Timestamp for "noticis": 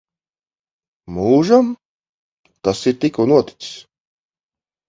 3.33-3.77